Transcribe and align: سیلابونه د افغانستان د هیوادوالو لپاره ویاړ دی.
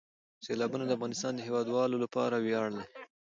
سیلابونه 0.45 0.83
د 0.85 0.91
افغانستان 0.97 1.31
د 1.35 1.39
هیوادوالو 1.47 1.95
لپاره 2.03 2.35
ویاړ 2.45 2.67
دی. 2.77 2.83